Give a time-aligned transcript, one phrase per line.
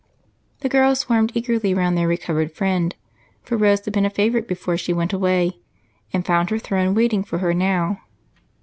[0.61, 2.95] The girls swarmed eagerly around their recovered friend,
[3.43, 5.59] for Rose had been a favorite before she went away
[6.11, 8.01] and found her throne waiting for her now.